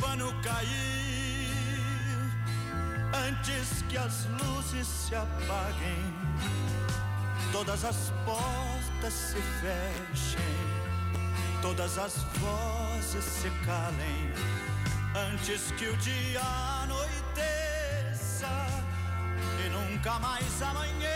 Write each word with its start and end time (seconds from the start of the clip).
pano 0.00 0.32
cair, 0.42 0.68
antes 3.28 3.82
que 3.88 3.96
as 3.96 4.26
luzes 4.42 4.86
se 4.86 5.14
apaguem, 5.14 6.14
todas 7.52 7.84
as 7.84 8.12
portas 8.24 9.12
se 9.12 9.40
fechem, 9.60 10.54
todas 11.62 11.98
as 11.98 12.14
vozes 12.40 13.24
se 13.24 13.50
calem, 13.64 14.32
antes 15.32 15.72
que 15.72 15.86
o 15.88 15.96
dia 15.96 16.42
anoiteça 16.82 18.48
e 19.64 19.68
nunca 19.70 20.18
mais 20.18 20.62
amanheça, 20.62 21.08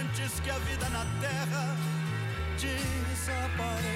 antes 0.00 0.40
que 0.40 0.50
a 0.50 0.58
vida 0.58 0.88
na 0.88 1.04
terra 1.20 1.76
desapareça. 2.62 3.92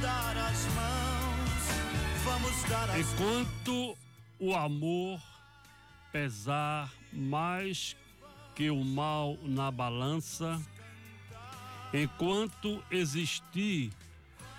Dar 0.00 0.36
as 0.36 0.66
mãos, 0.74 2.24
vamos 2.24 2.62
dar 2.70 2.90
as 2.90 2.96
Enquanto 3.00 3.98
o 4.38 4.54
amor 4.54 5.20
pesar 6.10 6.90
mais 7.12 7.94
que 8.54 8.70
o 8.70 8.82
mal 8.82 9.36
na 9.42 9.70
balança, 9.70 10.60
enquanto 11.92 12.82
existir 12.90 13.92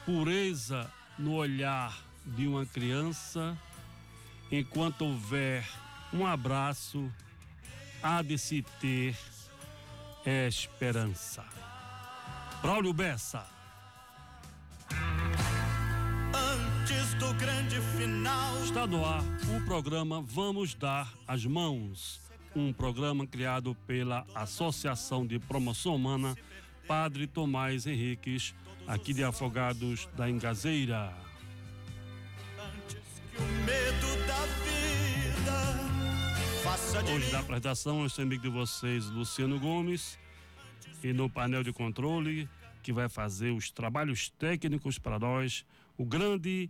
pureza 0.05 0.91
no 1.17 1.33
olhar 1.33 1.97
de 2.23 2.45
uma 2.47 2.65
criança, 2.65 3.57
enquanto 4.51 5.05
houver 5.05 5.67
um 6.13 6.25
abraço, 6.25 7.11
há 8.03 8.21
de 8.21 8.37
se 8.37 8.61
ter 8.79 9.17
esperança. 10.23 11.43
Braulio 12.61 12.93
Bessa. 12.93 13.60
Final. 17.97 18.63
Está 18.63 18.87
no 18.87 19.05
ar 19.05 19.23
o 19.55 19.65
programa 19.65 20.21
Vamos 20.21 20.73
Dar 20.73 21.11
as 21.27 21.45
Mãos, 21.45 22.21
um 22.55 22.71
programa 22.71 23.25
criado 23.25 23.75
pela 23.87 24.25
Associação 24.35 25.25
de 25.25 25.39
Promoção 25.39 25.95
Humana 25.95 26.35
Padre 26.87 27.27
Tomás 27.27 27.85
Henriques, 27.85 28.53
aqui 28.87 29.13
de 29.13 29.23
Afogados 29.23 30.07
da 30.15 30.29
Engazeira. 30.29 31.13
Hoje 37.13 37.31
da 37.31 37.39
apresentação, 37.39 38.03
eu 38.03 38.09
sou 38.09 38.23
amigo 38.23 38.41
de 38.41 38.49
vocês, 38.49 39.05
Luciano 39.09 39.59
Gomes, 39.59 40.19
e 41.03 41.13
no 41.13 41.29
painel 41.29 41.63
de 41.63 41.71
controle, 41.71 42.47
que 42.83 42.91
vai 42.91 43.07
fazer 43.07 43.51
os 43.51 43.71
trabalhos 43.71 44.29
técnicos 44.29 44.99
para 44.99 45.17
nós, 45.17 45.65
o 45.97 46.05
grande 46.05 46.69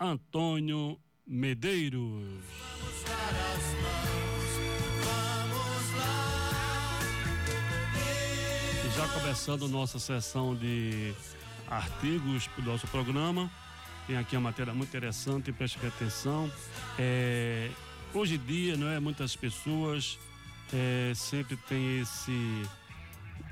Antônio 0.00 0.98
Medeiros. 1.26 2.42
Já 8.96 9.08
começando 9.08 9.68
nossa 9.68 9.98
sessão 9.98 10.56
de 10.56 11.12
artigos 11.68 12.46
para 12.48 12.62
o 12.62 12.64
nosso 12.64 12.86
programa, 12.86 13.50
tem 14.06 14.16
aqui 14.16 14.36
uma 14.36 14.48
matéria 14.48 14.72
muito 14.72 14.88
interessante, 14.88 15.52
preste 15.52 15.78
atenção. 15.86 16.50
É, 16.98 17.70
hoje 18.14 18.36
em 18.36 18.38
dia, 18.38 18.78
não 18.78 18.88
é, 18.88 18.98
muitas 18.98 19.36
pessoas 19.36 20.18
é, 20.72 21.12
sempre 21.14 21.58
têm 21.68 22.00
esse, 22.00 22.62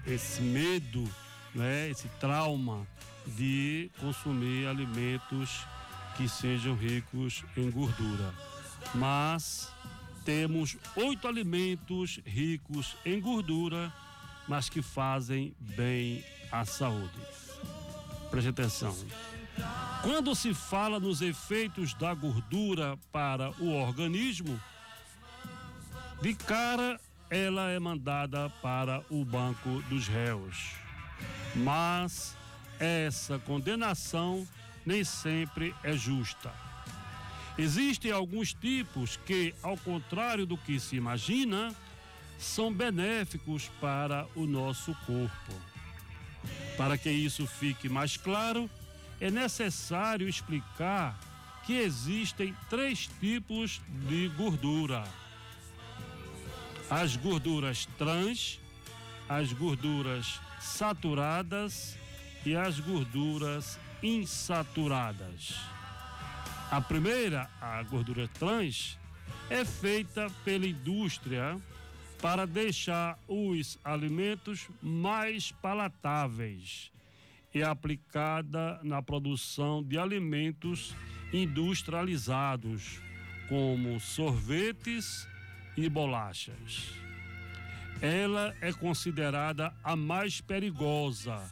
esse 0.06 0.40
medo, 0.40 1.04
não 1.54 1.62
é, 1.62 1.90
esse 1.90 2.08
trauma 2.18 2.86
de 3.26 3.90
consumir 4.00 4.66
alimentos 4.66 5.66
que 6.18 6.28
sejam 6.28 6.74
ricos 6.74 7.44
em 7.56 7.70
gordura. 7.70 8.34
Mas 8.92 9.72
temos 10.24 10.76
oito 10.96 11.28
alimentos 11.28 12.20
ricos 12.26 12.96
em 13.06 13.20
gordura, 13.20 13.92
mas 14.48 14.68
que 14.68 14.82
fazem 14.82 15.54
bem 15.60 16.24
à 16.50 16.64
saúde. 16.64 17.14
Preste 18.32 18.48
atenção. 18.48 18.96
Quando 20.02 20.34
se 20.34 20.52
fala 20.52 20.98
nos 20.98 21.22
efeitos 21.22 21.94
da 21.94 22.12
gordura 22.14 22.98
para 23.12 23.52
o 23.62 23.72
organismo, 23.72 24.60
de 26.20 26.34
cara 26.34 27.00
ela 27.30 27.70
é 27.70 27.78
mandada 27.78 28.50
para 28.60 29.04
o 29.08 29.24
banco 29.24 29.82
dos 29.88 30.08
réus. 30.08 30.72
Mas 31.54 32.36
essa 32.80 33.38
condenação 33.38 34.46
nem 34.88 35.04
sempre 35.04 35.74
é 35.84 35.92
justa. 35.92 36.50
Existem 37.58 38.10
alguns 38.10 38.54
tipos 38.54 39.18
que, 39.26 39.54
ao 39.62 39.76
contrário 39.76 40.46
do 40.46 40.56
que 40.56 40.80
se 40.80 40.96
imagina, 40.96 41.76
são 42.38 42.72
benéficos 42.72 43.70
para 43.82 44.26
o 44.34 44.46
nosso 44.46 44.94
corpo. 45.04 45.52
Para 46.78 46.96
que 46.96 47.10
isso 47.10 47.46
fique 47.46 47.86
mais 47.86 48.16
claro, 48.16 48.70
é 49.20 49.30
necessário 49.30 50.26
explicar 50.26 51.20
que 51.66 51.74
existem 51.74 52.56
três 52.70 53.10
tipos 53.20 53.82
de 54.08 54.28
gordura: 54.38 55.04
as 56.88 57.14
gorduras 57.14 57.86
trans, 57.98 58.58
as 59.28 59.52
gorduras 59.52 60.40
saturadas 60.58 61.98
e 62.46 62.56
as 62.56 62.80
gorduras 62.80 63.78
insaturadas. 64.02 65.58
A 66.70 66.80
primeira, 66.80 67.48
a 67.60 67.82
gordura 67.82 68.28
trans, 68.28 68.98
é 69.48 69.64
feita 69.64 70.30
pela 70.44 70.66
indústria 70.66 71.58
para 72.20 72.46
deixar 72.46 73.18
os 73.26 73.78
alimentos 73.84 74.68
mais 74.82 75.52
palatáveis 75.52 76.90
e 77.54 77.62
aplicada 77.62 78.78
na 78.82 79.00
produção 79.00 79.82
de 79.82 79.98
alimentos 79.98 80.94
industrializados, 81.32 83.00
como 83.48 83.98
sorvetes 84.00 85.26
e 85.76 85.88
bolachas. 85.88 86.92
Ela 88.00 88.54
é 88.60 88.72
considerada 88.72 89.72
a 89.82 89.96
mais 89.96 90.40
perigosa 90.40 91.42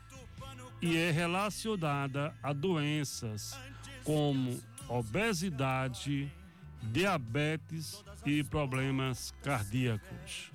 e 0.81 0.97
é 0.97 1.11
relacionada 1.11 2.35
a 2.43 2.53
doenças 2.53 3.59
como 4.05 4.61
obesidade, 4.89 6.31
diabetes 6.83 8.05
e 8.25 8.45
problemas 8.45 9.35
cardíacos. 9.43 10.51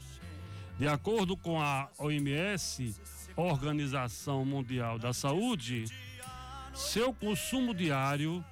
De 0.77 0.87
acordo 0.87 1.35
com 1.35 1.61
a 1.61 1.89
OMS, 1.97 2.95
Organização 3.35 4.45
Mundial 4.45 4.97
da 4.97 5.13
Saúde, 5.13 5.85
seu 6.73 7.13
consumo 7.13 7.73
diário 7.73 8.43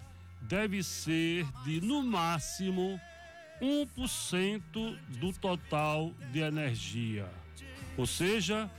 deve 0.41 0.83
ser 0.83 1.45
de 1.63 1.81
no 1.81 2.03
máximo 2.03 2.99
1% 3.61 4.97
do 5.19 5.33
total 5.33 6.13
de 6.31 6.39
energia. 6.39 7.27
Ou 7.97 8.05
seja, 8.05 8.69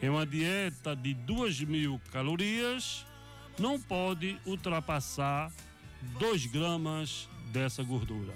em 0.00 0.08
uma 0.08 0.26
dieta 0.26 0.94
de 0.94 1.14
2 1.14 1.60
mil 1.62 2.00
calorias, 2.12 3.04
não 3.58 3.80
pode 3.80 4.38
ultrapassar 4.46 5.50
2 6.18 6.46
gramas 6.46 7.28
dessa 7.52 7.82
gordura. 7.82 8.32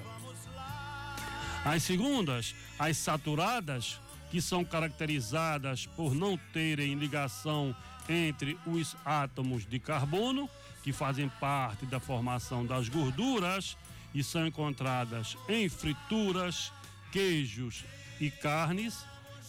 As 1.65 1.83
segundas, 1.85 2.55
as 2.79 2.97
saturadas, 2.97 4.01
que 4.31 4.41
são 4.41 4.65
caracterizadas 4.65 5.87
por 5.87 6.15
não 6.15 6.37
terem 6.53 6.95
ligação 6.95 7.77
entre 8.09 8.59
os 8.67 8.97
átomos 9.05 9.65
de 9.65 9.79
carbono, 9.79 10.49
que 10.83 10.93
fazem 10.93 11.29
parte 11.29 11.87
da 11.87 12.01
formação 12.01 12.67
das 12.67 12.89
gorduras 12.89 13.77
e 14.13 14.25
são 14.25 14.47
encontradas 14.47 15.37
em 15.49 15.69
frituras, 15.69 16.73
queijos 17.13 17.85
e 18.21 18.31
carnes, 18.31 19.05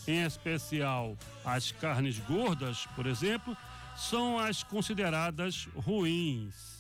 em 0.07 0.23
especial 0.23 1.17
as 1.45 1.71
carnes 1.71 2.19
gordas, 2.19 2.85
por 2.95 3.05
exemplo, 3.05 3.55
são 3.95 4.39
as 4.39 4.63
consideradas 4.63 5.67
ruins. 5.75 6.73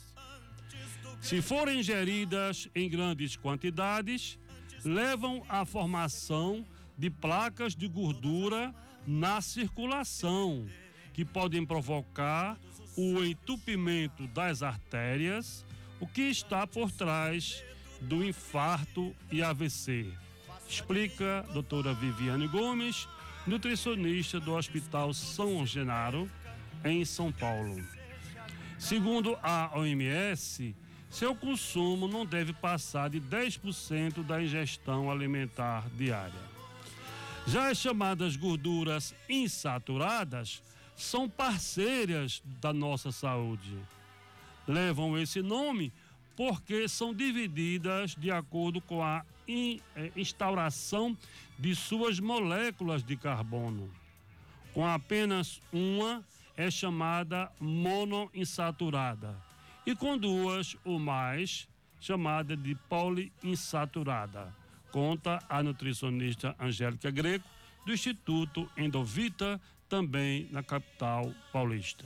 Se 1.21 1.41
forem 1.41 1.79
ingeridas 1.79 2.67
em 2.75 2.89
grandes 2.89 3.35
quantidades, 3.35 4.37
levam 4.83 5.43
à 5.47 5.65
formação 5.65 6.65
de 6.97 7.09
placas 7.09 7.75
de 7.75 7.87
gordura 7.87 8.73
na 9.07 9.41
circulação, 9.41 10.67
que 11.13 11.23
podem 11.23 11.65
provocar 11.65 12.57
o 12.95 13.23
entupimento 13.23 14.27
das 14.27 14.61
artérias, 14.61 15.65
o 15.99 16.07
que 16.07 16.23
está 16.23 16.67
por 16.67 16.91
trás 16.91 17.63
do 18.01 18.23
infarto 18.23 19.15
e 19.31 19.41
AVC. 19.41 20.22
Explica 20.73 21.45
doutora 21.53 21.93
Viviane 21.93 22.47
Gomes, 22.47 23.07
nutricionista 23.45 24.39
do 24.39 24.55
Hospital 24.55 25.13
São 25.13 25.63
Genaro, 25.67 26.27
em 26.83 27.05
São 27.05 27.31
Paulo. 27.31 27.79
Segundo 28.79 29.37
a 29.43 29.69
OMS, 29.77 30.75
seu 31.11 31.35
consumo 31.35 32.07
não 32.07 32.25
deve 32.25 32.53
passar 32.53 33.07
de 33.11 33.21
10% 33.21 34.23
da 34.23 34.41
ingestão 34.41 35.11
alimentar 35.11 35.87
diária. 35.95 36.41
Já 37.45 37.69
as 37.69 37.77
chamadas 37.77 38.35
gorduras 38.35 39.13
insaturadas 39.29 40.63
são 40.95 41.29
parceiras 41.29 42.41
da 42.59 42.73
nossa 42.73 43.11
saúde. 43.11 43.77
Levam 44.67 45.19
esse 45.19 45.39
nome 45.39 45.93
porque 46.35 46.87
são 46.87 47.13
divididas 47.13 48.15
de 48.15 48.31
acordo 48.31 48.81
com 48.81 49.03
a 49.03 49.23
instauração 50.15 51.17
de 51.57 51.75
suas 51.75 52.19
moléculas 52.19 53.03
de 53.03 53.15
carbono. 53.15 53.89
Com 54.73 54.85
apenas 54.85 55.61
uma 55.71 56.23
é 56.55 56.69
chamada 56.69 57.51
monoinsaturada 57.59 59.35
e 59.85 59.95
com 59.95 60.17
duas 60.17 60.77
ou 60.83 60.99
mais 60.99 61.67
chamada 61.99 62.55
de 62.55 62.75
poliinsaturada, 62.89 64.53
conta 64.91 65.39
a 65.49 65.63
nutricionista 65.63 66.55
Angélica 66.59 67.09
Greco 67.09 67.47
do 67.85 67.93
Instituto 67.93 68.69
Endovita, 68.77 69.59
também 69.89 70.47
na 70.51 70.63
capital 70.63 71.31
paulista. 71.51 72.05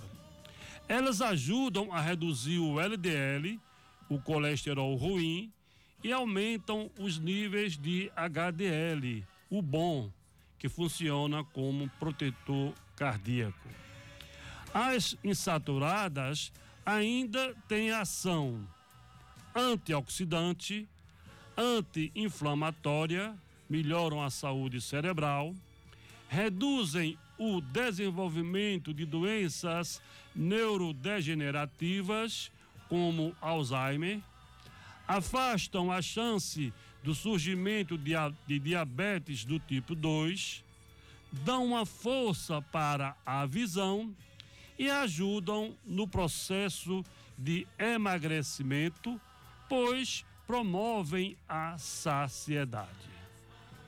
Elas 0.87 1.21
ajudam 1.21 1.91
a 1.93 2.01
reduzir 2.01 2.59
o 2.59 2.79
LDL, 2.79 3.59
o 4.09 4.19
colesterol 4.19 4.95
ruim, 4.95 5.51
e 6.03 6.13
aumentam 6.13 6.91
os 6.99 7.17
níveis 7.17 7.77
de 7.77 8.11
HDL, 8.15 9.25
o 9.49 9.61
bom, 9.61 10.11
que 10.59 10.69
funciona 10.69 11.43
como 11.43 11.89
protetor 11.99 12.73
cardíaco. 12.95 13.69
As 14.73 15.17
insaturadas 15.23 16.51
ainda 16.85 17.55
têm 17.67 17.91
ação 17.91 18.67
antioxidante, 19.57 20.87
anti-inflamatória, 21.57 23.35
melhoram 23.67 24.21
a 24.21 24.29
saúde 24.29 24.79
cerebral, 24.79 25.55
reduzem 26.29 27.17
o 27.37 27.59
desenvolvimento 27.59 28.93
de 28.93 29.05
doenças 29.05 30.01
neurodegenerativas, 30.35 32.51
como 32.87 33.35
Alzheimer, 33.41 34.21
afastam 35.07 35.91
a 35.91 36.01
chance 36.01 36.73
do 37.03 37.15
surgimento 37.15 37.97
de, 37.97 38.13
de 38.45 38.59
diabetes 38.59 39.45
do 39.45 39.59
tipo 39.59 39.95
2, 39.95 40.63
dão 41.31 41.65
uma 41.65 41.85
força 41.85 42.61
para 42.61 43.15
a 43.25 43.45
visão 43.45 44.13
e 44.77 44.89
ajudam 44.89 45.75
no 45.85 46.07
processo 46.07 47.03
de 47.37 47.65
emagrecimento, 47.79 49.19
pois 49.69 50.25
promovem 50.45 51.37
a 51.47 51.77
saciedade. 51.77 52.87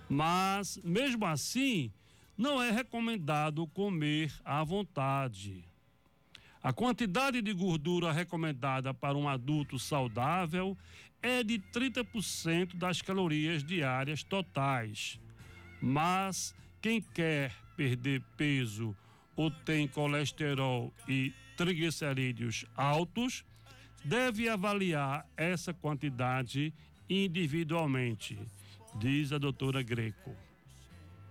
Mas, 0.09 0.79
mesmo 0.83 1.25
assim, 1.25 1.91
não 2.37 2.61
é 2.61 2.71
recomendado 2.71 3.67
comer 3.67 4.33
à 4.43 4.63
vontade. 4.63 5.63
A 6.61 6.73
quantidade 6.73 7.41
de 7.41 7.53
gordura 7.53 8.11
recomendada 8.11 8.93
para 8.93 9.17
um 9.17 9.29
adulto 9.29 9.79
saudável 9.79 10.77
é 11.21 11.43
de 11.43 11.59
30% 11.59 12.75
das 12.75 13.01
calorias 13.01 13.63
diárias 13.63 14.23
totais. 14.23 15.19
Mas 15.81 16.55
quem 16.81 17.01
quer 17.01 17.53
perder 17.75 18.21
peso 18.35 18.95
ou 19.35 19.49
tem 19.49 19.87
colesterol 19.87 20.93
e 21.07 21.33
triglicerídeos 21.55 22.65
altos, 22.75 23.45
deve 24.03 24.47
avaliar 24.47 25.25
essa 25.35 25.73
quantidade 25.73 26.73
individualmente, 27.09 28.37
diz 28.95 29.31
a 29.31 29.37
doutora 29.37 29.81
Greco. 29.81 30.35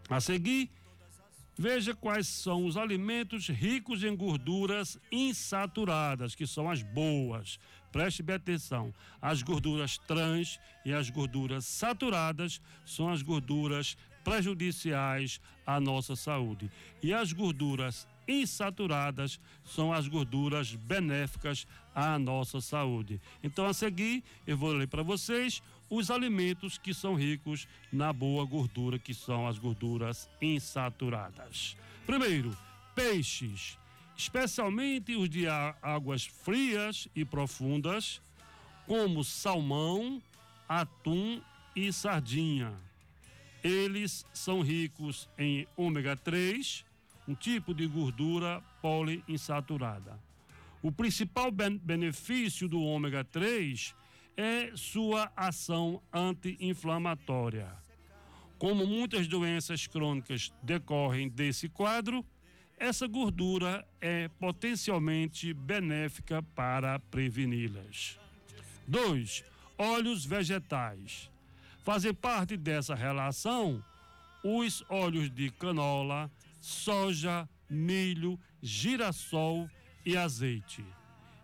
A 0.09 0.21
seguir, 0.21 0.71
veja 1.57 1.95
quais 1.95 2.29
são 2.29 2.65
os 2.65 2.77
alimentos 2.77 3.49
ricos 3.49 4.03
em 4.03 4.15
gorduras 4.15 4.99
insaturadas, 5.13 6.35
que 6.35 6.47
são 6.47 6.71
as 6.71 6.83
boas. 6.83 7.59
Preste 7.91 8.23
bem 8.23 8.37
atenção. 8.37 8.93
As 9.21 9.43
gorduras 9.43 9.99
trans 9.99 10.61
e 10.85 10.93
as 10.93 11.11
gorduras 11.11 11.65
saturadas 11.65 12.61
são 12.85 13.09
as 13.09 13.23
gorduras 13.23 13.97
prejudiciais 14.23 15.41
à 15.67 15.81
nossa 15.81 16.15
saúde. 16.15 16.71
E 17.03 17.15
as 17.15 17.33
gorduras 17.33 18.07
insaturadas 18.29 19.41
são 19.65 19.93
as 19.93 20.07
gorduras 20.07 20.75
benéficas 20.75 21.67
à 21.95 22.19
nossa 22.19 22.61
saúde. 22.61 23.21
Então, 23.43 23.67
a 23.67 23.73
seguir, 23.73 24.23
eu 24.47 24.57
vou 24.57 24.73
ler 24.73 24.87
para 24.87 25.03
vocês 25.03 25.63
os 25.89 26.11
alimentos 26.11 26.77
que 26.77 26.93
são 26.93 27.15
ricos 27.15 27.67
na 27.91 28.13
boa 28.13 28.45
gordura, 28.45 28.99
que 28.99 29.15
são 29.15 29.47
as 29.47 29.59
gorduras 29.59 30.29
insaturadas. 30.43 31.75
Primeiro, 32.05 32.55
peixes, 32.95 33.79
especialmente 34.19 35.15
os 35.15 35.31
de 35.31 35.47
águas 35.81 36.27
frias 36.27 37.07
e 37.15 37.25
profundas, 37.25 38.21
como 38.85 39.23
salmão, 39.23 40.21
atum 40.69 41.41
e 41.75 41.93
sardinha. 41.93 42.75
Eles 43.63 44.27
são 44.33 44.61
ricos 44.61 45.29
em 45.39 45.69
ômega 45.77 46.17
3, 46.17 46.85
um 47.29 47.35
tipo 47.35 47.73
de 47.73 47.87
gordura 47.87 48.61
poliinsaturada. 48.83 50.19
O 50.83 50.91
principal 50.91 51.51
benefício 51.53 52.67
do 52.69 52.83
ômega 52.83 53.23
3 53.23 53.95
é 54.37 54.73
sua 54.75 55.31
ação 55.37 56.03
anti-inflamatória. 56.13 57.71
Como 58.59 58.85
muitas 58.85 59.29
doenças 59.29 59.87
crônicas 59.87 60.53
decorrem 60.63 61.29
desse 61.29 61.69
quadro, 61.69 62.25
essa 62.79 63.07
gordura 63.07 63.87
é 64.01 64.29
potencialmente 64.29 65.53
benéfica 65.53 66.43
para 66.43 66.99
preveni-las. 66.99 68.19
2. 68.87 69.45
Óleos 69.77 70.25
vegetais. 70.25 71.31
Fazem 71.85 72.13
parte 72.15 72.57
dessa 72.57 72.95
relação 72.95 73.83
os 74.43 74.85
óleos 74.89 75.31
de 75.31 75.51
canola, 75.51 76.31
soja, 76.61 77.49
milho, 77.69 78.39
girassol 78.63 79.69
e 80.05 80.17
azeite. 80.17 80.85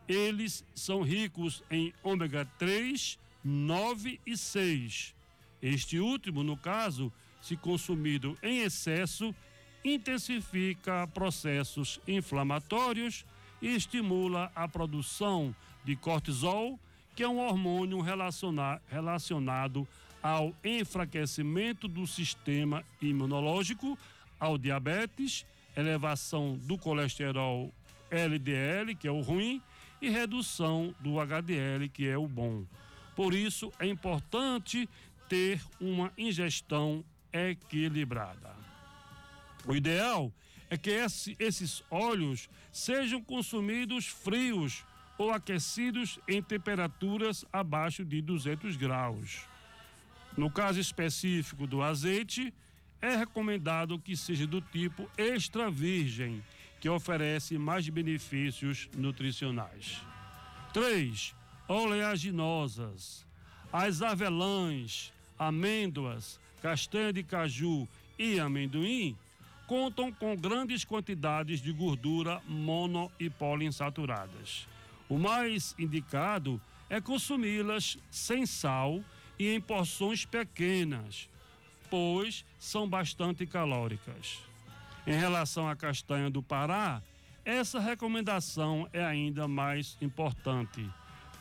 Eles 0.06 0.64
são 0.74 1.02
ricos 1.02 1.62
em 1.70 1.92
ômega 2.02 2.44
3, 2.58 3.18
9 3.42 4.20
e 4.26 4.36
6. 4.36 5.14
Este 5.60 5.98
último, 5.98 6.42
no 6.42 6.56
caso, 6.56 7.12
se 7.40 7.56
consumido 7.56 8.38
em 8.42 8.60
excesso, 8.60 9.34
intensifica 9.84 11.06
processos 11.08 12.00
inflamatórios 12.08 13.24
e 13.60 13.74
estimula 13.74 14.50
a 14.54 14.66
produção 14.66 15.54
de 15.84 15.94
cortisol, 15.94 16.78
que 17.14 17.22
é 17.22 17.28
um 17.28 17.38
hormônio 17.38 18.00
relacionado 18.00 19.86
ao 20.22 20.54
enfraquecimento 20.64 21.86
do 21.86 22.06
sistema 22.06 22.82
imunológico, 23.00 23.98
ao 24.40 24.56
diabetes, 24.56 25.44
elevação 25.76 26.58
do 26.62 26.78
colesterol 26.78 27.72
LDL, 28.10 28.94
que 28.94 29.06
é 29.06 29.10
o 29.10 29.20
ruim, 29.20 29.60
e 30.00 30.08
redução 30.08 30.94
do 31.00 31.20
HDL, 31.20 31.88
que 31.88 32.08
é 32.08 32.16
o 32.16 32.26
bom. 32.26 32.64
Por 33.14 33.32
isso, 33.32 33.72
é 33.78 33.86
importante 33.86 34.88
ter 35.28 35.62
uma 35.80 36.12
ingestão 36.16 37.04
equilibrada. 37.32 38.63
O 39.66 39.74
ideal 39.74 40.32
é 40.68 40.76
que 40.76 40.90
esse, 40.90 41.36
esses 41.38 41.82
óleos 41.90 42.48
sejam 42.70 43.22
consumidos 43.22 44.06
frios 44.06 44.84
ou 45.16 45.30
aquecidos 45.30 46.18
em 46.26 46.42
temperaturas 46.42 47.44
abaixo 47.52 48.04
de 48.04 48.20
200 48.20 48.76
graus. 48.76 49.46
No 50.36 50.50
caso 50.50 50.80
específico 50.80 51.66
do 51.66 51.82
azeite, 51.82 52.52
é 53.00 53.14
recomendado 53.16 53.98
que 53.98 54.16
seja 54.16 54.46
do 54.46 54.60
tipo 54.60 55.08
extra 55.16 55.70
virgem, 55.70 56.42
que 56.80 56.88
oferece 56.88 57.56
mais 57.56 57.88
benefícios 57.88 58.88
nutricionais. 58.96 60.00
3. 60.72 61.34
Oleaginosas. 61.68 63.24
As 63.72 64.02
avelãs, 64.02 65.12
amêndoas, 65.38 66.40
castanha 66.60 67.12
de 67.12 67.22
caju 67.22 67.88
e 68.18 68.40
amendoim 68.40 69.16
contam 69.66 70.12
com 70.12 70.36
grandes 70.36 70.84
quantidades 70.84 71.60
de 71.60 71.72
gordura 71.72 72.40
mono 72.46 73.10
e 73.18 73.30
poliinsaturadas. 73.30 74.66
O 75.08 75.18
mais 75.18 75.74
indicado 75.78 76.60
é 76.88 77.00
consumi-las 77.00 77.98
sem 78.10 78.46
sal 78.46 79.02
e 79.38 79.48
em 79.48 79.60
porções 79.60 80.24
pequenas, 80.24 81.28
pois 81.90 82.44
são 82.58 82.88
bastante 82.88 83.46
calóricas. 83.46 84.38
Em 85.06 85.14
relação 85.14 85.68
à 85.68 85.76
castanha 85.76 86.30
do 86.30 86.42
Pará, 86.42 87.02
Essa 87.44 87.78
recomendação 87.78 88.88
é 88.90 89.04
ainda 89.04 89.46
mais 89.46 89.98
importante, 90.00 90.88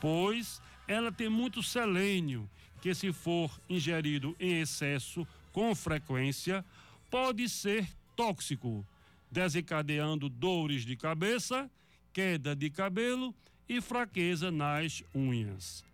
pois 0.00 0.60
ela 0.86 1.10
tem 1.10 1.30
muito 1.30 1.62
selênio, 1.62 2.48
que 2.82 2.94
se 2.94 3.10
for 3.10 3.50
ingerido 3.70 4.36
em 4.38 4.60
excesso 4.60 5.26
com 5.50 5.74
frequência, 5.74 6.62
pode 7.10 7.48
ser 7.48 7.88
tóxico, 8.16 8.86
desencadeando 9.30 10.28
dores 10.28 10.84
de 10.84 10.96
cabeça, 10.96 11.70
queda 12.12 12.54
de 12.54 12.70
cabelo 12.70 13.34
e 13.68 13.80
fraqueza 13.80 14.50
nas 14.50 15.02
unhas. 15.14 15.84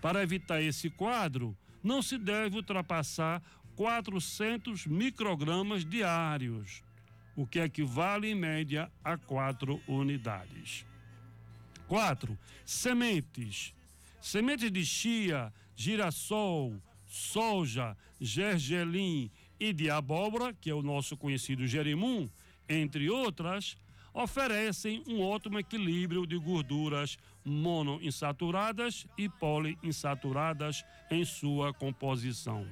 Para 0.00 0.22
evitar 0.22 0.60
esse 0.62 0.90
quadro, 0.90 1.56
não 1.82 2.02
se 2.02 2.18
deve 2.18 2.56
ultrapassar 2.56 3.42
400 3.76 4.86
microgramas 4.86 5.84
diários, 5.84 6.82
o 7.36 7.46
que 7.46 7.60
equivale 7.60 8.28
em 8.28 8.34
média 8.34 8.90
a 9.04 9.16
4 9.16 9.80
unidades. 9.86 10.84
4. 11.86 12.36
Sementes. 12.64 13.72
Sementes 14.20 14.70
de 14.70 14.84
chia, 14.84 15.52
girassol, 15.76 16.74
soja, 17.06 17.96
gergelim 18.20 19.30
e 19.58 19.72
de 19.72 19.90
abóbora, 19.90 20.52
que 20.52 20.70
é 20.70 20.74
o 20.74 20.82
nosso 20.82 21.16
conhecido 21.16 21.66
gerimum, 21.66 22.28
entre 22.68 23.10
outras, 23.10 23.76
oferecem 24.12 25.02
um 25.06 25.20
ótimo 25.20 25.58
equilíbrio 25.58 26.26
de 26.26 26.36
gorduras 26.38 27.16
monoinsaturadas 27.44 29.06
e 29.16 29.28
poliinsaturadas 29.28 30.84
em 31.10 31.24
sua 31.24 31.72
composição. 31.72 32.66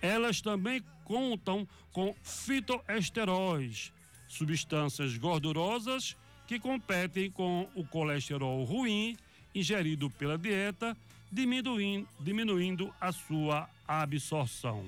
Elas 0.00 0.40
também 0.40 0.82
contam 1.04 1.66
com 1.92 2.14
fitoesteróis, 2.22 3.92
substâncias 4.28 5.16
gordurosas 5.16 6.16
que 6.46 6.58
competem 6.58 7.30
com 7.30 7.68
o 7.74 7.84
colesterol 7.86 8.64
ruim 8.64 9.16
ingerido 9.54 10.10
pela 10.10 10.36
dieta, 10.36 10.96
diminuindo, 11.30 12.08
diminuindo 12.18 12.92
a 13.00 13.12
sua 13.12 13.68
absorção. 13.86 14.84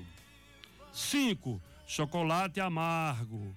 5. 0.95 1.61
Chocolate 1.85 2.61
amargo 2.61 3.53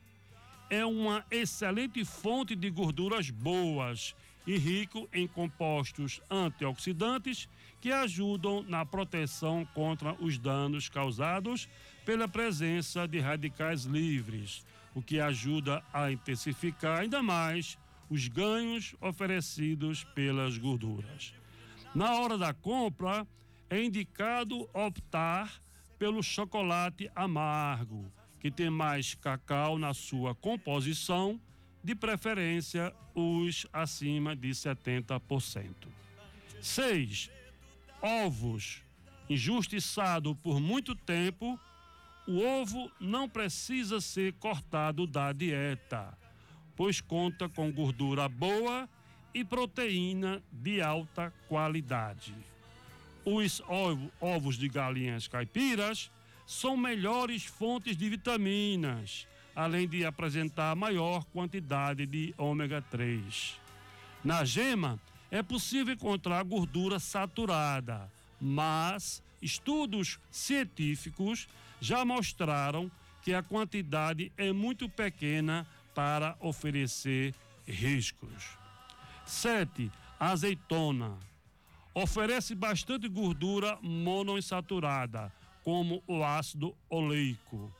é 0.69 0.85
uma 0.85 1.25
excelente 1.31 2.05
fonte 2.05 2.57
de 2.57 2.69
gorduras 2.69 3.31
boas 3.31 4.13
e 4.45 4.59
rico 4.59 5.09
em 5.13 5.29
compostos 5.29 6.21
antioxidantes 6.29 7.49
que 7.81 7.93
ajudam 7.93 8.65
na 8.65 8.85
proteção 8.85 9.65
contra 9.73 10.15
os 10.15 10.37
danos 10.37 10.89
causados 10.89 11.69
pela 12.05 12.27
presença 12.27 13.07
de 13.07 13.21
radicais 13.21 13.85
livres, 13.85 14.67
o 14.93 15.01
que 15.01 15.21
ajuda 15.21 15.81
a 15.93 16.11
intensificar 16.11 16.99
ainda 16.99 17.23
mais 17.23 17.79
os 18.11 18.27
ganhos 18.27 18.97
oferecidos 19.01 20.03
pelas 20.03 20.59
gorduras. 20.59 21.33
Na 21.95 22.19
hora 22.19 22.37
da 22.37 22.53
compra, 22.53 23.25
é 23.71 23.81
indicado 23.81 24.69
optar 24.75 25.61
pelo 25.99 26.23
chocolate 26.23 27.11
amargo 27.15 28.11
que 28.41 28.51
tem 28.51 28.71
mais 28.71 29.15
cacau 29.15 29.79
na 29.79 29.93
sua 29.93 30.35
composição, 30.35 31.41
de 31.83 31.95
preferência 31.95 32.95
os 33.15 33.67
acima 33.73 34.37
de 34.37 34.51
70%. 34.51 35.89
6. 36.61 37.31
Ovos. 38.01 38.83
Injustiçado 39.29 40.35
por 40.37 40.61
muito 40.61 40.95
tempo, 40.95 41.59
o 42.27 42.41
ovo 42.41 42.91
não 42.99 43.29
precisa 43.29 44.01
ser 44.01 44.33
cortado 44.35 45.07
da 45.07 45.33
dieta, 45.33 46.17
pois 46.75 47.01
conta 47.01 47.49
com 47.49 47.71
gordura 47.71 48.29
boa 48.29 48.89
e 49.35 49.45
proteína 49.45 50.43
de 50.51 50.81
alta 50.81 51.33
qualidade. 51.47 52.35
Os 53.31 53.63
ovos 54.23 54.57
de 54.57 54.71
galinhas 54.71 55.29
caipiras 55.29 56.11
são 56.47 56.79
melhores 56.79 57.45
fontes 57.45 57.95
de 57.95 58.09
vitaminas, 58.09 59.27
além 59.55 59.87
de 59.87 60.03
apresentar 60.03 60.75
maior 60.75 61.27
quantidade 61.27 62.07
de 62.07 62.35
ômega 62.39 62.81
3. 62.81 63.61
Na 64.25 64.47
gema, 64.47 64.99
é 65.31 65.43
possível 65.43 65.93
encontrar 65.93 66.43
gordura 66.43 66.99
saturada, 66.99 68.11
mas 68.41 69.23
estudos 69.43 70.19
científicos 70.31 71.47
já 71.83 72.07
mostraram 72.07 72.91
que 73.23 73.35
a 73.35 73.43
quantidade 73.43 74.33
é 74.39 74.55
muito 74.55 74.89
pequena 74.89 75.67
para 75.95 76.35
oferecer 76.41 77.35
riscos. 77.67 78.57
7. 79.27 79.93
Azeitona. 80.19 81.28
Oferece 81.95 82.55
bastante 82.55 83.09
gordura 83.09 83.79
monoinsaturada, 83.83 85.33
como 85.65 86.03
o 86.07 86.23
ácido 86.23 86.75
oleico. 86.89 87.73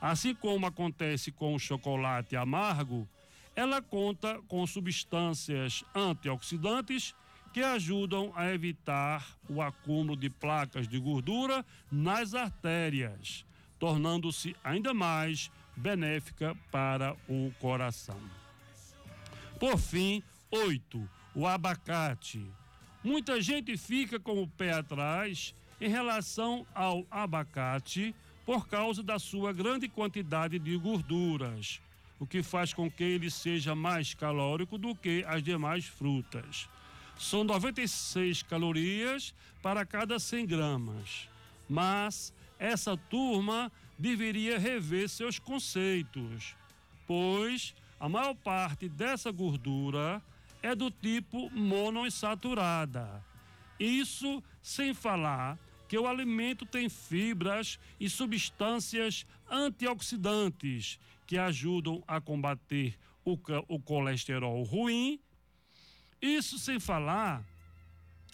Assim 0.00 0.34
como 0.34 0.66
acontece 0.66 1.30
com 1.30 1.54
o 1.54 1.58
chocolate 1.58 2.34
amargo, 2.34 3.06
ela 3.54 3.82
conta 3.82 4.40
com 4.48 4.66
substâncias 4.66 5.84
antioxidantes 5.94 7.14
que 7.52 7.62
ajudam 7.62 8.32
a 8.34 8.50
evitar 8.50 9.36
o 9.48 9.60
acúmulo 9.60 10.16
de 10.16 10.30
placas 10.30 10.88
de 10.88 10.98
gordura 10.98 11.66
nas 11.90 12.34
artérias, 12.34 13.44
tornando-se 13.78 14.56
ainda 14.62 14.94
mais 14.94 15.50
benéfica 15.76 16.56
para 16.70 17.16
o 17.28 17.52
coração. 17.58 18.20
Por 19.58 19.76
fim, 19.78 20.22
oito, 20.50 21.06
o 21.34 21.46
abacate. 21.46 22.46
Muita 23.02 23.40
gente 23.40 23.76
fica 23.78 24.20
com 24.20 24.42
o 24.42 24.46
pé 24.46 24.72
atrás 24.72 25.54
em 25.80 25.88
relação 25.88 26.66
ao 26.74 27.06
abacate 27.10 28.14
por 28.44 28.68
causa 28.68 29.02
da 29.02 29.18
sua 29.18 29.52
grande 29.52 29.88
quantidade 29.88 30.58
de 30.58 30.76
gorduras, 30.76 31.80
o 32.18 32.26
que 32.26 32.42
faz 32.42 32.74
com 32.74 32.90
que 32.90 33.02
ele 33.02 33.30
seja 33.30 33.74
mais 33.74 34.12
calórico 34.12 34.76
do 34.76 34.94
que 34.94 35.24
as 35.26 35.42
demais 35.42 35.86
frutas. 35.86 36.68
São 37.18 37.42
96 37.42 38.42
calorias 38.42 39.34
para 39.62 39.86
cada 39.86 40.18
100 40.18 40.46
gramas. 40.46 41.28
Mas 41.68 42.34
essa 42.58 42.96
turma 42.96 43.72
deveria 43.98 44.58
rever 44.58 45.08
seus 45.08 45.38
conceitos, 45.38 46.54
pois 47.06 47.74
a 47.98 48.08
maior 48.08 48.34
parte 48.34 48.88
dessa 48.88 49.30
gordura 49.30 50.22
é 50.62 50.74
do 50.74 50.90
tipo 50.90 51.50
monoinsaturada. 51.50 53.24
Isso 53.78 54.42
sem 54.62 54.92
falar 54.92 55.58
que 55.88 55.98
o 55.98 56.06
alimento 56.06 56.64
tem 56.64 56.88
fibras 56.88 57.78
e 57.98 58.08
substâncias 58.08 59.26
antioxidantes 59.50 61.00
que 61.26 61.38
ajudam 61.38 62.02
a 62.06 62.20
combater 62.20 62.96
o, 63.24 63.38
o 63.68 63.80
colesterol 63.80 64.62
ruim. 64.62 65.18
Isso 66.20 66.58
sem 66.58 66.78
falar 66.78 67.44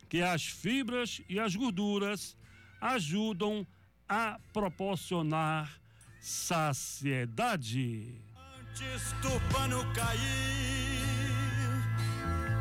que 0.09 0.23
as 0.23 0.45
fibras 0.47 1.21
e 1.28 1.38
as 1.38 1.54
gorduras 1.54 2.37
ajudam 2.80 3.66
a 4.09 4.38
proporcionar 4.52 5.80
saciedade. 6.21 8.14
Antes 8.59 9.12
do 9.23 9.40
pano 9.52 9.83
cair, 9.95 10.75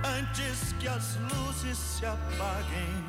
antes 0.05 0.73
que 0.73 0.87
as 0.87 1.17
luzes 1.17 1.77
se 1.77 2.05
apaguem 2.05 3.05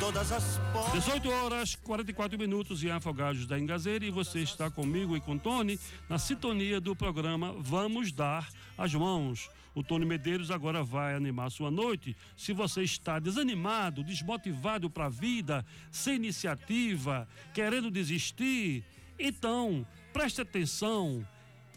todas 0.00 0.32
as 0.32 0.58
portas. 0.72 1.04
18 1.04 1.30
horas 1.30 1.74
44 1.76 2.36
minutos 2.36 2.82
em 2.82 2.90
Afogados 2.90 3.46
da 3.46 3.58
Engazeira 3.58 4.04
e 4.04 4.10
você 4.10 4.40
está 4.40 4.68
comigo 4.68 5.16
e 5.16 5.20
com 5.20 5.38
Tony 5.38 5.78
na 6.08 6.18
sintonia 6.18 6.80
do 6.80 6.96
programa 6.96 7.54
Vamos 7.58 8.10
Dar 8.10 8.48
as 8.76 8.92
Mãos. 8.92 9.48
O 9.74 9.82
Tony 9.82 10.04
Medeiros 10.04 10.50
agora 10.50 10.82
vai 10.82 11.14
animar 11.14 11.50
sua 11.50 11.70
noite. 11.70 12.16
Se 12.36 12.52
você 12.52 12.82
está 12.82 13.18
desanimado, 13.20 14.02
desmotivado 14.02 14.90
para 14.90 15.06
a 15.06 15.08
vida, 15.08 15.64
sem 15.90 16.16
iniciativa, 16.16 17.28
querendo 17.54 17.90
desistir, 17.90 18.84
então 19.18 19.86
preste 20.12 20.40
atenção, 20.40 21.26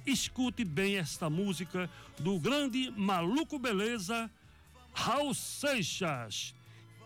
escute 0.06 0.64
bem 0.64 0.98
esta 0.98 1.30
música 1.30 1.90
do 2.20 2.40
grande 2.40 2.92
Maluco 2.92 3.58
Beleza, 3.58 4.30
Raul 4.94 5.34
Seixas. 5.34 6.54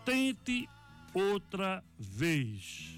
Tente 0.04 0.68
outra 1.14 1.82
vez. 1.98 2.96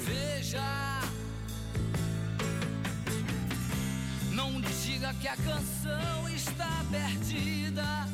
Veja, 0.00 1.00
não 4.32 4.60
diga 4.60 5.14
que 5.14 5.28
a 5.28 5.36
canção 5.36 6.28
está 6.28 6.84
perdida. 6.90 8.06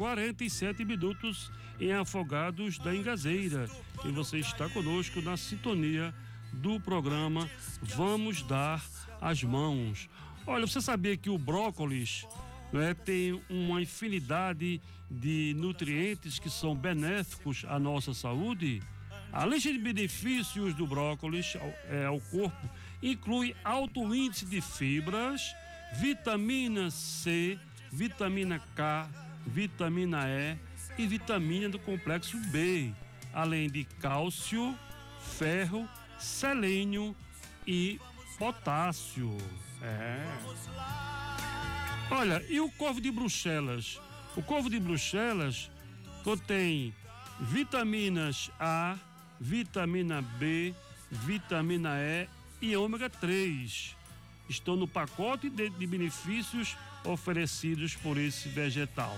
47 0.00 0.82
minutos 0.82 1.52
em 1.78 1.92
Afogados 1.92 2.78
da 2.78 2.96
Engazeira. 2.96 3.68
E 4.02 4.10
você 4.10 4.38
está 4.38 4.66
conosco 4.70 5.20
na 5.20 5.36
sintonia 5.36 6.14
do 6.54 6.80
programa 6.80 7.46
Vamos 7.82 8.42
Dar 8.42 8.82
as 9.20 9.42
Mãos. 9.42 10.08
Olha, 10.46 10.66
você 10.66 10.80
sabia 10.80 11.18
que 11.18 11.28
o 11.28 11.36
brócolis 11.36 12.26
né, 12.72 12.94
tem 12.94 13.42
uma 13.50 13.82
infinidade 13.82 14.80
de 15.10 15.54
nutrientes 15.58 16.38
que 16.38 16.48
são 16.48 16.74
benéficos 16.74 17.66
à 17.68 17.78
nossa 17.78 18.14
saúde? 18.14 18.82
A 19.30 19.44
lista 19.44 19.70
de 19.70 19.78
benefícios 19.78 20.72
do 20.72 20.86
brócolis 20.86 21.58
é, 21.90 22.06
ao 22.06 22.18
corpo 22.22 22.70
inclui 23.02 23.54
alto 23.62 24.14
índice 24.14 24.46
de 24.46 24.62
fibras, 24.62 25.54
vitamina 25.92 26.90
C, 26.90 27.58
vitamina 27.92 28.58
K, 28.74 29.29
vitamina 29.46 30.28
E 30.28 30.58
e 30.98 31.06
vitamina 31.06 31.68
do 31.68 31.78
complexo 31.78 32.36
B, 32.50 32.92
além 33.32 33.70
de 33.70 33.84
cálcio, 33.84 34.76
ferro, 35.38 35.88
selênio 36.18 37.16
e 37.66 38.00
potássio. 38.38 39.36
É. 39.82 40.26
Olha, 42.10 42.44
e 42.48 42.60
o 42.60 42.70
couve 42.72 43.00
de 43.00 43.10
Bruxelas? 43.10 44.00
O 44.36 44.42
couve 44.42 44.68
de 44.68 44.80
Bruxelas 44.80 45.70
contém 46.24 46.94
vitaminas 47.40 48.50
A, 48.58 48.96
vitamina 49.40 50.20
B, 50.20 50.74
vitamina 51.10 51.96
E 51.98 52.28
e 52.60 52.76
ômega 52.76 53.08
3. 53.08 53.96
Estão 54.48 54.76
no 54.76 54.86
pacote 54.86 55.48
de, 55.48 55.70
de 55.70 55.86
benefícios 55.86 56.76
oferecidos 57.04 57.94
por 57.96 58.18
esse 58.18 58.48
vegetal. 58.48 59.16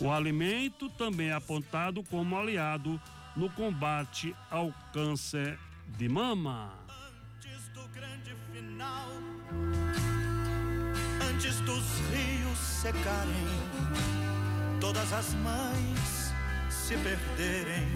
O 0.00 0.10
alimento 0.10 0.88
também 0.90 1.28
é 1.28 1.32
apontado 1.32 2.02
como 2.04 2.36
aliado 2.36 3.00
no 3.36 3.48
combate 3.50 4.34
ao 4.50 4.72
câncer 4.92 5.58
de 5.96 6.08
mama. 6.08 6.72
Antes 7.38 7.68
do 7.68 7.86
grande 7.88 8.34
final, 8.52 9.08
antes 11.30 11.60
dos 11.60 11.84
rios 12.10 12.58
secarem, 12.58 13.46
todas 14.80 15.12
as 15.12 15.34
mães 15.34 16.32
se 16.68 16.96
perderem, 16.98 17.88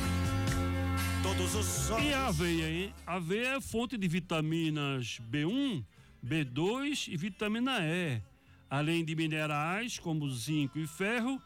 todos 1.23 1.55
os 1.55 1.91
E 2.01 2.15
a 2.15 2.29
aveia, 2.29 2.71
hein? 2.71 2.95
A 3.07 3.15
aveia 3.15 3.57
é 3.57 3.61
fonte 3.61 3.99
de 3.99 4.07
vitaminas 4.07 5.21
B1, 5.31 5.85
B2 6.25 7.09
e 7.09 7.17
vitamina 7.17 7.79
E, 7.83 8.23
além 8.71 9.05
de 9.05 9.15
minerais 9.15 9.99
como 9.99 10.31
zinco 10.31 10.79
e 10.79 10.87
ferro, 10.87 11.41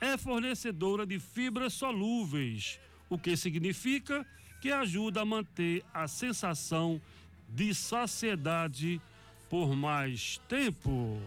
é 0.00 0.16
fornecedora 0.16 1.06
de 1.06 1.18
fibras 1.18 1.74
solúveis, 1.74 2.80
o 3.08 3.18
que 3.18 3.36
significa 3.36 4.26
que 4.60 4.70
ajuda 4.70 5.22
a 5.22 5.24
manter 5.24 5.84
a 5.92 6.08
sensação 6.08 7.00
de 7.48 7.74
saciedade 7.74 9.00
por 9.48 9.76
mais 9.76 10.40
tempo. 10.48 11.20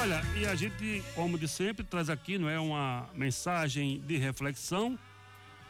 Olha, 0.00 0.20
e 0.36 0.44
a 0.44 0.54
gente, 0.54 1.02
como 1.14 1.38
de 1.38 1.48
sempre, 1.48 1.84
traz 1.84 2.10
aqui, 2.10 2.36
não 2.36 2.48
é 2.48 2.58
uma 2.58 3.08
mensagem 3.14 4.00
de 4.00 4.16
reflexão, 4.16 4.98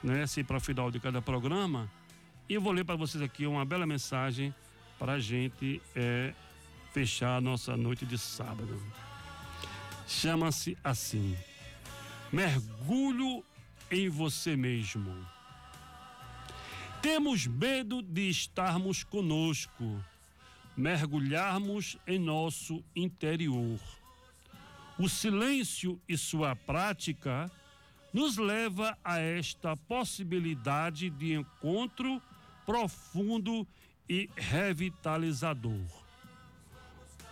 né, 0.02 0.22
assim 0.22 0.42
para 0.42 0.56
o 0.56 0.60
final 0.60 0.90
de 0.90 0.98
cada 0.98 1.22
programa. 1.22 1.90
E 2.48 2.54
eu 2.54 2.60
vou 2.60 2.72
ler 2.72 2.84
para 2.84 2.96
vocês 2.96 3.22
aqui 3.22 3.46
uma 3.46 3.64
bela 3.64 3.86
mensagem 3.86 4.54
para 4.98 5.14
a 5.14 5.20
gente 5.20 5.80
é, 5.94 6.32
fechar 6.92 7.36
a 7.36 7.40
nossa 7.40 7.76
noite 7.76 8.06
de 8.06 8.16
sábado. 8.18 8.80
Chama-se 10.06 10.76
assim: 10.82 11.36
Mergulho 12.32 13.44
em 13.90 14.08
você 14.08 14.56
mesmo. 14.56 15.14
Temos 17.02 17.46
medo 17.46 18.00
de 18.00 18.30
estarmos 18.30 19.04
conosco, 19.04 20.02
mergulharmos 20.76 21.98
em 22.06 22.18
nosso 22.18 22.82
interior. 22.96 23.78
O 24.98 25.08
silêncio 25.08 26.00
e 26.08 26.16
sua 26.16 26.56
prática 26.56 27.50
nos 28.12 28.36
leva 28.36 28.96
a 29.04 29.18
esta 29.18 29.76
possibilidade 29.76 31.10
de 31.10 31.34
encontro 31.34 32.22
profundo 32.64 33.66
e 34.08 34.28
revitalizador. 34.36 36.04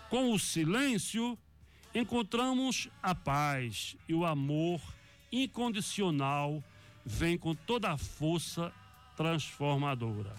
Com 0.08 0.32
o 0.32 0.38
silêncio, 0.38 1.38
encontramos 1.94 2.88
a 3.02 3.14
paz 3.14 3.96
e 4.08 4.14
o 4.14 4.24
amor 4.24 4.80
incondicional 5.30 6.62
vem 7.04 7.38
com 7.38 7.54
toda 7.54 7.90
a 7.90 7.98
força 7.98 8.72
transformadora. 9.16 10.34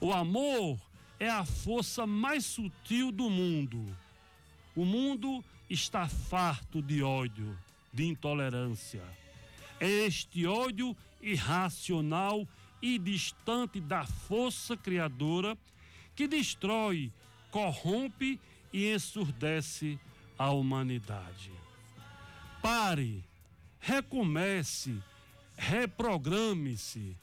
O 0.00 0.12
amor 0.12 0.80
é 1.18 1.28
a 1.28 1.44
força 1.44 2.06
mais 2.06 2.44
sutil 2.44 3.12
do 3.12 3.30
mundo. 3.30 3.96
O 4.74 4.84
mundo 4.84 5.44
está 5.70 6.08
farto 6.08 6.82
de 6.82 7.02
ódio, 7.02 7.56
de 7.92 8.04
intolerância. 8.04 9.02
É 9.78 9.88
este 9.88 10.46
ódio 10.46 10.96
irracional 11.20 12.46
e 12.82 12.98
distante 12.98 13.80
da 13.80 14.04
força 14.04 14.76
criadora 14.76 15.56
que 16.14 16.26
destrói, 16.26 17.12
corrompe 17.50 18.40
e 18.72 18.92
ensurdece 18.92 19.98
a 20.36 20.50
humanidade. 20.50 21.52
Pare, 22.60 23.24
recomece, 23.78 25.00
reprograme-se. 25.56 27.16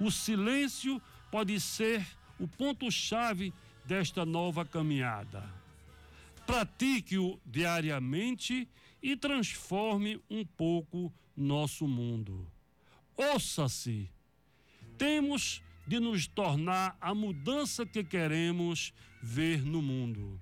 O 0.00 0.10
silêncio 0.10 1.00
pode 1.30 1.60
ser 1.60 2.04
o 2.38 2.48
ponto-chave 2.48 3.54
desta 3.84 4.26
nova 4.26 4.64
caminhada. 4.64 5.48
Pratique-o 6.44 7.40
diariamente 7.46 8.68
e 9.02 9.16
transforme 9.16 10.20
um 10.28 10.44
pouco 10.44 11.12
nosso 11.36 11.86
mundo. 11.86 12.50
Ouça-se. 13.16 14.10
Temos 15.02 15.60
de 15.84 15.98
nos 15.98 16.28
tornar 16.28 16.96
a 17.00 17.12
mudança 17.12 17.84
que 17.84 18.04
queremos 18.04 18.94
ver 19.20 19.60
no 19.60 19.82
mundo. 19.82 20.40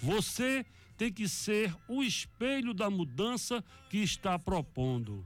Você 0.00 0.66
tem 0.96 1.12
que 1.12 1.28
ser 1.28 1.72
o 1.86 2.02
espelho 2.02 2.74
da 2.74 2.90
mudança 2.90 3.64
que 3.88 3.98
está 3.98 4.36
propondo. 4.36 5.24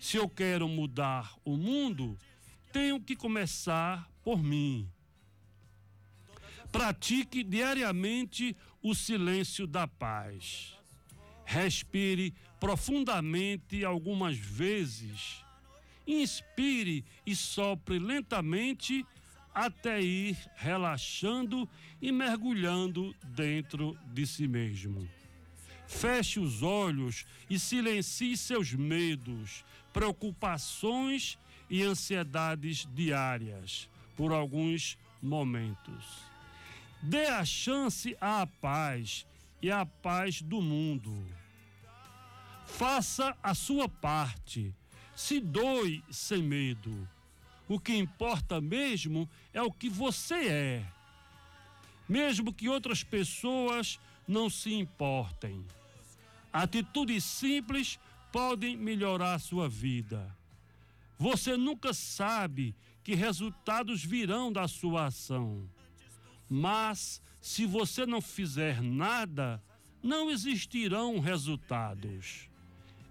Se 0.00 0.16
eu 0.16 0.30
quero 0.30 0.66
mudar 0.66 1.36
o 1.44 1.58
mundo, 1.58 2.18
tenho 2.72 2.98
que 2.98 3.14
começar 3.14 4.10
por 4.24 4.42
mim. 4.42 4.90
Pratique 6.72 7.44
diariamente 7.44 8.56
o 8.82 8.94
silêncio 8.94 9.66
da 9.66 9.86
paz. 9.86 10.74
Respire 11.44 12.32
profundamente 12.58 13.84
algumas 13.84 14.38
vezes. 14.38 15.46
Inspire 16.08 17.04
e 17.26 17.36
sopre 17.36 17.98
lentamente 17.98 19.04
até 19.54 20.00
ir 20.00 20.38
relaxando 20.56 21.68
e 22.00 22.10
mergulhando 22.10 23.14
dentro 23.24 23.94
de 24.14 24.26
si 24.26 24.48
mesmo. 24.48 25.06
Feche 25.86 26.40
os 26.40 26.62
olhos 26.62 27.26
e 27.50 27.58
silencie 27.58 28.36
seus 28.36 28.72
medos, 28.72 29.64
preocupações 29.92 31.38
e 31.68 31.82
ansiedades 31.82 32.88
diárias 32.94 33.88
por 34.16 34.32
alguns 34.32 34.96
momentos. 35.22 36.04
Dê 37.02 37.26
a 37.26 37.44
chance 37.44 38.16
à 38.20 38.46
paz 38.46 39.26
e 39.60 39.70
à 39.70 39.84
paz 39.84 40.40
do 40.40 40.60
mundo. 40.60 41.14
Faça 42.66 43.36
a 43.42 43.54
sua 43.54 43.88
parte. 43.88 44.74
Se 45.18 45.40
doe 45.40 46.00
sem 46.12 46.40
medo. 46.40 47.08
O 47.66 47.80
que 47.80 47.92
importa 47.92 48.60
mesmo 48.60 49.28
é 49.52 49.60
o 49.60 49.72
que 49.72 49.88
você 49.88 50.46
é. 50.46 50.92
Mesmo 52.08 52.54
que 52.54 52.68
outras 52.68 53.02
pessoas 53.02 53.98
não 54.28 54.48
se 54.48 54.72
importem. 54.72 55.66
Atitudes 56.52 57.24
simples 57.24 57.98
podem 58.30 58.76
melhorar 58.76 59.34
a 59.34 59.38
sua 59.40 59.68
vida. 59.68 60.32
Você 61.18 61.56
nunca 61.56 61.92
sabe 61.92 62.72
que 63.02 63.16
resultados 63.16 64.04
virão 64.04 64.52
da 64.52 64.68
sua 64.68 65.06
ação. 65.06 65.68
Mas 66.48 67.20
se 67.40 67.66
você 67.66 68.06
não 68.06 68.20
fizer 68.20 68.80
nada, 68.80 69.60
não 70.00 70.30
existirão 70.30 71.18
resultados. 71.18 72.47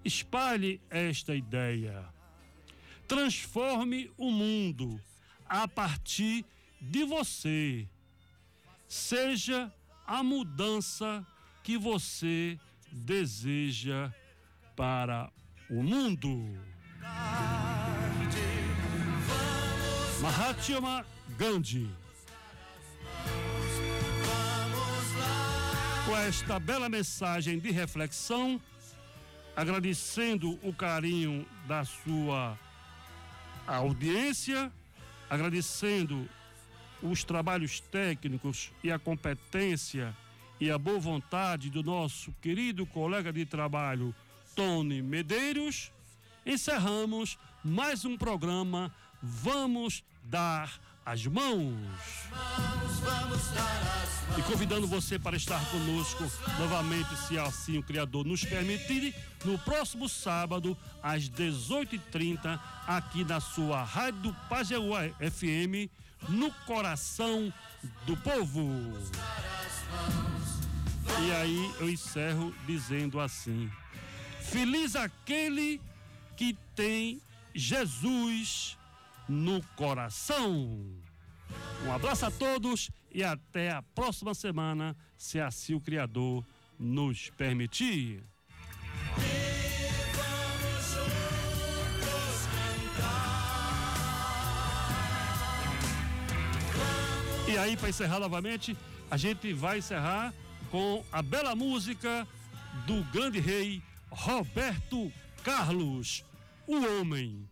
Espalhe 0.08 0.80
esta 0.89 1.36
ideia. 1.36 2.06
Transforme 3.10 4.10
o 4.17 4.32
mundo 4.32 5.02
a 5.46 5.67
partir 5.67 6.46
de 6.80 7.04
você. 7.04 7.86
Seja 8.88 9.70
a 10.06 10.24
mudança 10.24 11.28
que 11.62 11.78
você 11.78 12.58
deseja 12.89 14.10
para 14.78 15.30
o 15.70 15.84
mundo. 15.84 16.58
Mahatma 20.22 21.06
Gandhi. 21.38 21.89
Com 26.06 26.15
esta 26.15 26.58
bela 26.62 26.88
mensagem 26.88 27.60
de 27.60 27.72
reflexão, 27.72 28.62
agradecendo 29.58 30.60
o 30.62 30.72
carinho 30.72 31.43
da 31.67 31.84
sua 31.84 32.56
audiência, 33.65 34.72
agradecendo 35.28 36.30
os 37.02 37.24
trabalhos 37.24 37.80
técnicos 37.80 38.72
e 38.84 38.91
a 38.91 39.00
competência 39.00 40.15
e 40.60 40.70
a 40.70 40.78
boa 40.78 41.00
vontade 41.00 41.72
do 41.72 41.82
nosso 41.82 42.32
querido 42.39 42.86
colega 42.86 43.34
de 43.34 43.48
trabalho, 43.48 44.13
Tony 44.56 45.02
Medeiros, 45.02 45.91
encerramos 46.46 47.39
mais 47.63 48.06
um 48.06 48.15
programa 48.15 48.93
Vamos 49.24 50.04
Dar 50.24 50.72
as 51.04 51.26
Mãos. 51.26 51.74
E 54.38 54.41
convidando 54.43 54.88
você 54.88 55.17
para 55.17 55.36
estar 55.36 55.60
conosco 55.72 56.24
novamente, 56.60 57.15
se 57.28 57.39
assim 57.39 57.78
o 57.78 57.84
Criador 57.84 58.26
nos 58.26 58.43
permitir, 58.43 59.15
no 59.43 59.58
próximo 59.58 60.08
sábado, 60.08 60.78
às 61.02 61.28
18h30, 61.28 62.60
aqui 62.86 63.24
na 63.24 63.39
sua 63.39 63.84
Rádio 63.84 64.36
Pajeú 64.48 64.91
FM, 65.20 65.89
no 66.30 66.52
coração 66.65 67.52
do 68.06 68.15
povo. 68.17 68.93
E 71.26 71.32
aí 71.32 71.74
eu 71.80 71.89
encerro 71.89 72.54
dizendo 72.67 73.20
assim: 73.20 73.72
Feliz 74.41 74.96
aquele 74.96 75.82
que 76.36 76.56
tem 76.76 77.20
Jesus 77.56 78.78
no 79.28 79.63
coração. 79.76 81.07
Um 81.86 81.92
abraço 81.92 82.26
a 82.26 82.32
todos 82.32 82.90
e 83.12 83.24
até 83.24 83.72
a 83.72 83.82
próxima 83.82 84.34
semana, 84.34 84.96
se 85.18 85.40
assim 85.40 85.74
o 85.74 85.82
Criador 85.82 86.46
nos 86.80 87.30
permitir. 87.32 88.24
E 97.48 97.58
aí, 97.58 97.78
para 97.78 97.90
encerrar 97.90 98.20
novamente, 98.20 98.78
a 99.10 99.16
gente 99.16 99.54
vai 99.54 99.78
encerrar 99.78 100.34
com 100.70 101.04
a 101.12 101.22
bela 101.22 101.56
música 101.56 102.28
do 102.86 103.04
grande 103.06 103.40
rei 103.40 103.82
Roberto 104.12 105.12
Carlos, 105.44 106.26
o 106.68 106.76
homem. 106.76 107.48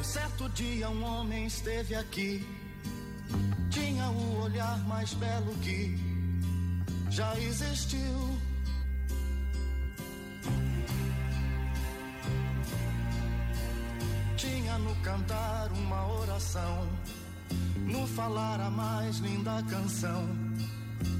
Um 0.00 0.02
certo 0.02 0.48
dia 0.48 0.88
um 0.88 1.04
homem 1.04 1.44
esteve 1.44 1.94
aqui, 1.94 2.42
tinha 3.68 4.08
o 4.08 4.40
olhar 4.40 4.78
mais 4.88 5.12
belo 5.12 5.54
que 5.56 5.94
já 7.10 7.38
existiu. 7.38 8.38
Tinha 14.38 14.78
no 14.78 14.96
cantar 15.02 15.70
uma 15.70 16.06
oração, 16.14 16.88
no 17.76 18.06
falar 18.06 18.58
a 18.58 18.70
mais 18.70 19.18
linda 19.18 19.62
canção 19.64 20.26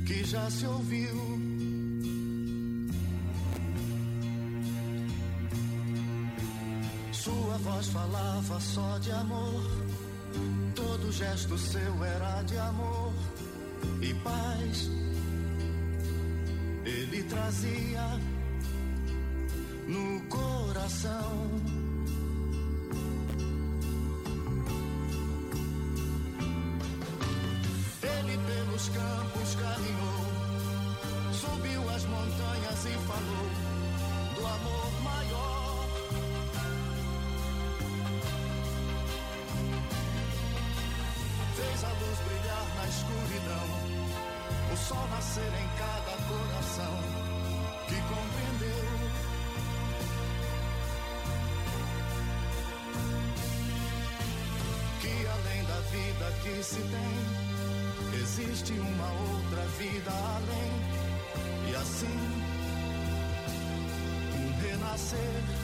que 0.07 0.25
já 0.25 0.51
se 0.51 0.65
ouviu. 0.65 1.50
Sua 7.23 7.59
voz 7.59 7.87
falava 7.89 8.59
só 8.59 8.97
de 8.97 9.13
amor, 9.13 9.63
todo 10.75 11.13
gesto 11.13 11.59
seu 11.59 12.03
era 12.03 12.43
de 12.45 12.57
amor 12.57 13.13
e 14.01 14.15
paz. 14.15 14.91
Ele 16.83 17.23
trazia 17.25 18.19
sol 44.91 45.07
nascer 45.09 45.53
em 45.63 45.69
cada 45.79 46.15
coração 46.27 46.95
que 47.87 47.99
compreendeu. 48.13 48.89
Que 55.01 55.15
além 55.37 55.65
da 55.65 55.81
vida 55.95 56.27
que 56.43 56.63
se 56.65 56.83
tem, 56.95 58.21
existe 58.21 58.73
uma 58.73 59.13
outra 59.31 59.65
vida 59.79 60.11
além, 60.11 60.73
e 61.71 61.77
assim, 61.77 62.19
um 64.39 64.61
renascer. 64.61 65.60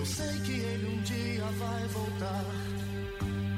Eu 0.00 0.06
sei 0.06 0.40
que 0.46 0.52
ele 0.52 0.86
um 0.86 1.02
dia 1.02 1.44
vai 1.44 1.86
voltar 1.88 2.44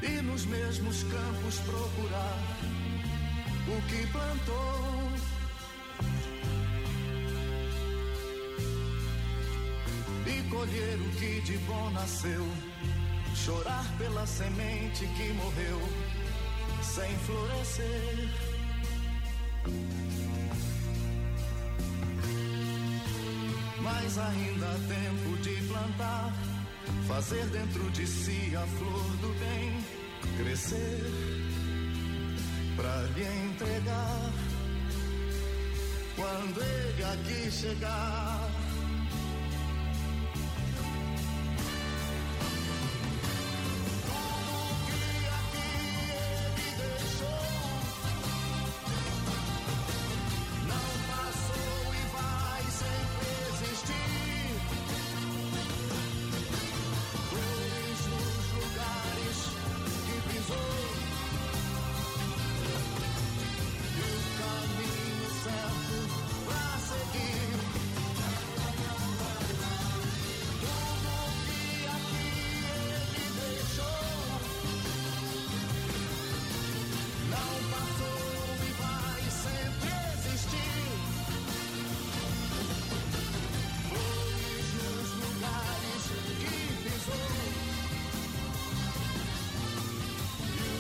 e 0.02 0.22
nos 0.22 0.44
mesmos 0.46 1.04
campos 1.04 1.60
procurar 1.60 2.38
o 3.68 3.80
que 3.88 4.04
plantou. 4.08 5.12
E 10.26 10.50
colher 10.50 10.98
o 11.00 11.10
que 11.20 11.40
de 11.42 11.58
bom 11.58 11.90
nasceu, 11.92 12.44
chorar 13.36 13.86
pela 13.96 14.26
semente 14.26 15.06
que 15.06 15.32
morreu 15.34 15.80
sem 16.82 17.16
florescer. 17.18 18.28
Mas 24.02 24.18
ainda 24.18 24.66
há 24.66 24.78
tempo 24.88 25.36
de 25.42 25.62
plantar, 25.68 26.32
fazer 27.06 27.46
dentro 27.46 27.88
de 27.92 28.04
si 28.04 28.52
a 28.56 28.66
flor 28.66 29.16
do 29.18 29.28
bem 29.38 29.78
crescer, 30.36 31.00
para 32.74 33.02
lhe 33.14 33.24
entregar. 33.46 34.32
Quando 36.16 36.60
ele 36.60 37.04
aqui 37.04 37.50
chegar, 37.52 38.31